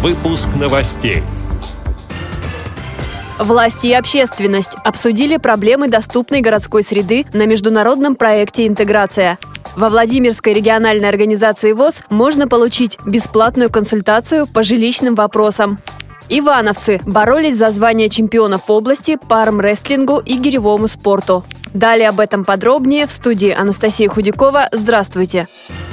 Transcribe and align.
Выпуск 0.00 0.50
новостей. 0.54 1.24
Власти 3.36 3.88
и 3.88 3.92
общественность 3.92 4.76
обсудили 4.84 5.38
проблемы 5.38 5.88
доступной 5.88 6.40
городской 6.40 6.84
среды 6.84 7.26
на 7.32 7.46
международном 7.46 8.14
проекте 8.14 8.68
«Интеграция». 8.68 9.38
Во 9.74 9.90
Владимирской 9.90 10.54
региональной 10.54 11.08
организации 11.08 11.72
ВОЗ 11.72 12.02
можно 12.10 12.46
получить 12.46 12.96
бесплатную 13.06 13.70
консультацию 13.70 14.46
по 14.46 14.62
жилищным 14.62 15.16
вопросам. 15.16 15.80
Ивановцы 16.28 17.00
боролись 17.04 17.56
за 17.56 17.72
звание 17.72 18.08
чемпионов 18.08 18.70
области 18.70 19.18
по 19.28 19.42
армрестлингу 19.42 20.20
и 20.20 20.36
гиревому 20.36 20.86
спорту. 20.86 21.44
Далее 21.74 22.08
об 22.10 22.20
этом 22.20 22.44
подробнее 22.44 23.08
в 23.08 23.10
студии 23.10 23.50
Анастасия 23.50 24.08
Худякова. 24.08 24.68
Здравствуйте! 24.70 25.48
Здравствуйте! 25.48 25.87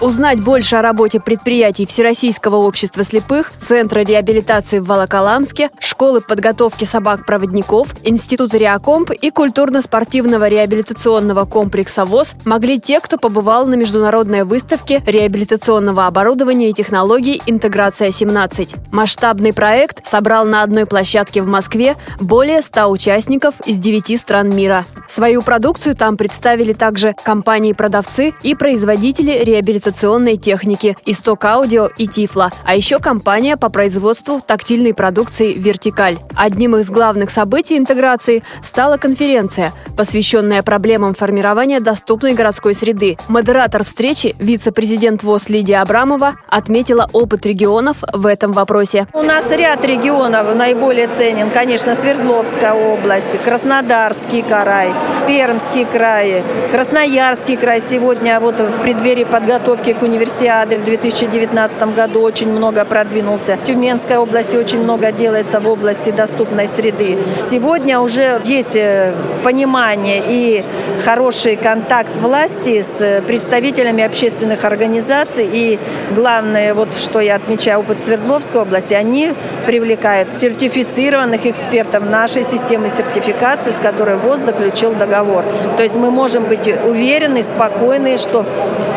Узнать 0.00 0.42
больше 0.42 0.76
о 0.76 0.82
работе 0.82 1.20
предприятий 1.20 1.86
Всероссийского 1.86 2.56
общества 2.56 3.04
слепых, 3.04 3.52
Центра 3.60 4.00
реабилитации 4.00 4.80
в 4.80 4.86
Волоколамске, 4.86 5.70
Школы 5.78 6.20
подготовки 6.20 6.84
собак-проводников, 6.84 7.94
Института 8.02 8.58
Реакомп 8.58 9.12
и 9.12 9.30
культурно-спортивного 9.30 10.48
реабилитационного 10.48 11.44
комплекса 11.44 12.04
ВОЗ 12.04 12.34
могли 12.44 12.80
те, 12.80 13.00
кто 13.00 13.18
побывал 13.18 13.66
на 13.66 13.74
международной 13.74 14.42
выставке 14.42 15.00
реабилитационного 15.06 16.06
оборудования 16.06 16.70
и 16.70 16.74
технологий 16.74 17.40
«Интеграция-17». 17.46 18.76
Масштабный 18.90 19.52
проект 19.52 20.06
собрал 20.06 20.44
на 20.44 20.64
одной 20.64 20.86
площадке 20.86 21.40
в 21.40 21.46
Москве 21.46 21.96
более 22.20 22.60
100 22.62 22.90
участников 22.90 23.54
из 23.64 23.78
9 23.78 24.20
стран 24.20 24.54
мира. 24.54 24.86
Свою 25.08 25.42
продукцию 25.42 25.94
там 25.94 26.16
представили 26.16 26.72
также 26.72 27.14
компании-продавцы 27.22 28.32
и 28.42 28.54
производители 28.54 29.44
реабилитационной 29.44 30.36
техники, 30.36 30.96
Исток 31.04 31.44
Аудио 31.44 31.88
и 31.96 32.06
Тифла, 32.06 32.50
а 32.64 32.74
еще 32.74 32.98
компания 32.98 33.56
по 33.56 33.68
производству 33.68 34.40
тактильной 34.40 34.94
продукции 34.94 35.52
«Вертикаль». 35.52 36.18
Одним 36.34 36.76
из 36.76 36.90
главных 36.90 37.30
событий 37.30 37.76
интеграции 37.76 38.42
стала 38.62 38.96
конференция, 38.96 39.72
посвященная 39.96 40.62
проблемам 40.62 41.14
формирования 41.14 41.80
доступной 41.80 42.34
городской 42.34 42.74
среды. 42.74 43.18
Модератор 43.28 43.84
встречи, 43.84 44.34
вице-президент 44.38 45.22
ВОЗ 45.22 45.48
Лидия 45.48 45.80
Абрамова, 45.80 46.34
отметила 46.48 47.08
опыт 47.12 47.44
регионов 47.46 47.98
в 48.12 48.26
этом 48.26 48.52
вопросе. 48.52 49.06
У 49.12 49.22
нас 49.22 49.50
ряд 49.50 49.84
регионов 49.84 50.54
наиболее 50.54 51.08
ценен, 51.08 51.50
конечно, 51.50 51.94
Свердловская 51.94 52.72
область, 52.72 53.38
Краснодарский 53.42 54.42
край, 54.42 54.93
Пермский 55.26 55.86
край, 55.86 56.42
Красноярский 56.70 57.56
край. 57.56 57.80
Сегодня 57.80 58.38
вот 58.40 58.60
в 58.60 58.82
преддверии 58.82 59.24
подготовки 59.24 59.94
к 59.94 60.02
универсиаде 60.02 60.76
в 60.76 60.84
2019 60.84 61.94
году 61.94 62.20
очень 62.20 62.50
много 62.50 62.84
продвинулся. 62.84 63.56
В 63.56 63.64
Тюменской 63.64 64.18
области 64.18 64.56
очень 64.56 64.82
много 64.82 65.12
делается 65.12 65.60
в 65.60 65.68
области 65.68 66.10
доступной 66.10 66.68
среды. 66.68 67.16
Сегодня 67.50 68.00
уже 68.00 68.40
есть 68.44 68.76
э, 68.76 69.14
понимание 69.42 70.22
и 70.26 70.62
хороший 71.04 71.56
контакт 71.56 72.14
власти 72.16 72.82
с 72.82 73.22
представителями 73.26 74.04
общественных 74.04 74.64
организаций. 74.64 75.48
И 75.50 75.78
главное, 76.14 76.74
вот 76.74 76.94
что 76.96 77.20
я 77.20 77.36
отмечаю, 77.36 77.80
опыт 77.80 78.00
Свердловской 78.00 78.60
области, 78.60 78.92
они 78.92 79.32
привлекают 79.66 80.34
сертифицированных 80.34 81.46
экспертов 81.46 82.04
нашей 82.04 82.42
системы 82.42 82.90
сертификации, 82.90 83.70
с 83.70 83.76
которой 83.76 84.16
ВОЗ 84.16 84.40
заключил 84.40 84.83
договор. 84.92 85.44
То 85.76 85.82
есть 85.82 85.96
мы 85.96 86.10
можем 86.10 86.44
быть 86.44 86.66
уверены, 86.66 87.42
спокойны, 87.42 88.18
что 88.18 88.44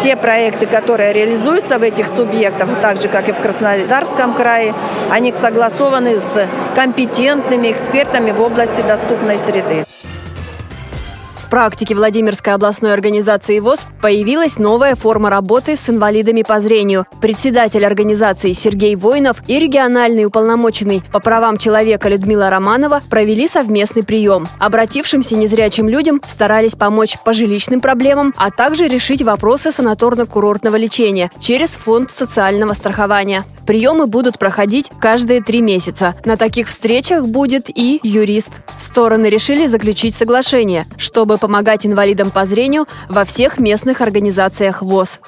те 0.00 0.16
проекты, 0.16 0.66
которые 0.66 1.12
реализуются 1.12 1.78
в 1.78 1.82
этих 1.82 2.08
субъектах, 2.08 2.68
так 2.80 3.00
же, 3.00 3.08
как 3.08 3.28
и 3.28 3.32
в 3.32 3.40
Краснодарском 3.40 4.34
крае, 4.34 4.74
они 5.10 5.32
согласованы 5.32 6.20
с 6.20 6.46
компетентными 6.74 7.70
экспертами 7.70 8.30
в 8.30 8.40
области 8.40 8.82
доступной 8.82 9.38
среды 9.38 9.84
практике 11.54 11.94
Владимирской 11.94 12.52
областной 12.52 12.92
организации 12.92 13.60
ВОЗ 13.60 13.86
появилась 14.02 14.58
новая 14.58 14.96
форма 14.96 15.30
работы 15.30 15.76
с 15.76 15.88
инвалидами 15.88 16.42
по 16.42 16.58
зрению. 16.58 17.06
Председатель 17.20 17.86
организации 17.86 18.50
Сергей 18.50 18.96
Воинов 18.96 19.36
и 19.46 19.60
региональный 19.60 20.24
уполномоченный 20.24 21.04
по 21.12 21.20
правам 21.20 21.56
человека 21.56 22.08
Людмила 22.08 22.50
Романова 22.50 23.02
провели 23.08 23.46
совместный 23.46 24.02
прием. 24.02 24.48
Обратившимся 24.58 25.36
незрячим 25.36 25.88
людям 25.88 26.20
старались 26.26 26.74
помочь 26.74 27.18
по 27.24 27.32
жилищным 27.32 27.80
проблемам, 27.80 28.34
а 28.36 28.50
также 28.50 28.88
решить 28.88 29.22
вопросы 29.22 29.68
санаторно-курортного 29.68 30.76
лечения 30.76 31.30
через 31.38 31.76
фонд 31.76 32.10
социального 32.10 32.72
страхования. 32.72 33.44
Приемы 33.64 34.06
будут 34.06 34.38
проходить 34.38 34.90
каждые 35.00 35.40
три 35.40 35.62
месяца. 35.62 36.14
На 36.24 36.36
таких 36.36 36.68
встречах 36.68 37.26
будет 37.26 37.70
и 37.70 37.98
юрист. 38.02 38.52
Стороны 38.76 39.26
решили 39.26 39.66
заключить 39.66 40.14
соглашение, 40.14 40.86
чтобы 40.98 41.38
помогать 41.44 41.84
инвалидам 41.84 42.30
по 42.30 42.46
зрению 42.46 42.86
во 43.06 43.26
всех 43.26 43.58
местных 43.58 44.00
организациях 44.00 44.80
ВОЗ. 44.80 45.20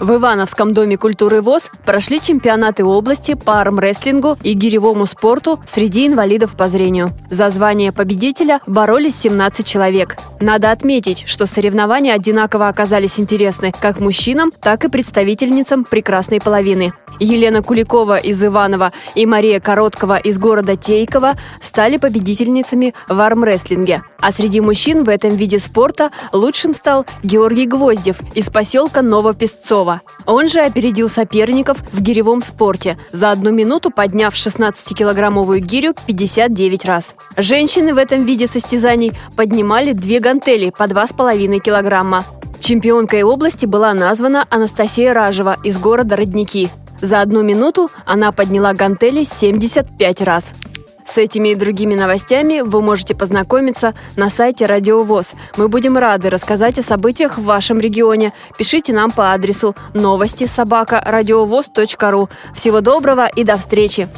В 0.00 0.16
Ивановском 0.16 0.72
доме 0.72 0.98
культуры 0.98 1.40
ВОЗ 1.42 1.70
прошли 1.84 2.20
чемпионаты 2.20 2.84
области 2.84 3.34
по 3.34 3.60
армрестлингу 3.60 4.36
и 4.42 4.54
гиревому 4.54 5.06
спорту 5.06 5.60
среди 5.64 6.08
инвалидов 6.08 6.56
по 6.56 6.68
зрению. 6.68 7.12
За 7.30 7.50
звание 7.50 7.92
победителя 7.92 8.60
боролись 8.66 9.14
17 9.14 9.64
человек. 9.64 10.16
Надо 10.40 10.70
отметить, 10.70 11.24
что 11.26 11.46
соревнования 11.46 12.12
одинаково 12.12 12.68
оказались 12.68 13.18
интересны 13.18 13.72
как 13.78 14.00
мужчинам, 14.00 14.52
так 14.60 14.84
и 14.84 14.88
представительницам 14.88 15.84
прекрасной 15.84 16.40
половины. 16.40 16.92
Елена 17.18 17.62
Куликова 17.62 18.18
из 18.18 18.42
Иванова 18.44 18.92
и 19.14 19.26
Мария 19.26 19.60
Короткова 19.60 20.18
из 20.18 20.38
города 20.38 20.76
Тейкова 20.76 21.34
стали 21.62 21.96
победительницами 21.96 22.94
в 23.08 23.18
армрестлинге. 23.20 24.02
А 24.18 24.32
среди 24.32 24.60
мужчин 24.60 25.04
в 25.04 25.08
этом 25.08 25.36
виде 25.36 25.58
спорта 25.58 26.10
лучшим 26.32 26.74
стал 26.74 27.06
Георгий 27.22 27.66
Гвоздев 27.66 28.16
из 28.34 28.50
поселка 28.50 29.02
Новопесцово. 29.02 30.02
Он 30.26 30.48
же 30.48 30.60
опередил 30.60 31.08
соперников 31.08 31.78
в 31.92 32.00
гиревом 32.00 32.42
спорте, 32.42 32.98
за 33.12 33.30
одну 33.30 33.52
минуту 33.52 33.90
подняв 33.90 34.34
16-килограммовую 34.34 35.60
гирю 35.60 35.94
59 36.06 36.84
раз. 36.84 37.14
Женщины 37.36 37.94
в 37.94 37.98
этом 37.98 38.24
виде 38.24 38.46
состязаний 38.46 39.12
поднимали 39.36 39.92
две 39.92 40.20
гантели 40.26 40.70
по 40.76 40.82
2,5 40.88 41.60
килограмма. 41.60 42.26
Чемпионкой 42.58 43.22
области 43.22 43.64
была 43.64 43.94
названа 43.94 44.44
Анастасия 44.50 45.14
Ражева 45.14 45.56
из 45.62 45.78
города 45.78 46.16
Родники. 46.16 46.68
За 47.00 47.20
одну 47.20 47.44
минуту 47.44 47.92
она 48.04 48.32
подняла 48.32 48.72
гантели 48.72 49.22
75 49.22 50.22
раз. 50.22 50.52
С 51.04 51.16
этими 51.16 51.50
и 51.50 51.54
другими 51.54 51.94
новостями 51.94 52.62
вы 52.62 52.82
можете 52.82 53.14
познакомиться 53.14 53.94
на 54.16 54.28
сайте 54.28 54.66
Радио 54.66 55.04
ВОЗ. 55.04 55.34
Мы 55.56 55.68
будем 55.68 55.96
рады 55.96 56.28
рассказать 56.28 56.80
о 56.80 56.82
событиях 56.82 57.38
в 57.38 57.44
вашем 57.44 57.78
регионе. 57.78 58.32
Пишите 58.58 58.92
нам 58.92 59.12
по 59.12 59.32
адресу 59.32 59.76
новости 59.94 60.46
собака 60.46 61.00
ру. 62.10 62.28
Всего 62.52 62.80
доброго 62.80 63.28
и 63.28 63.44
до 63.44 63.58
встречи! 63.58 64.08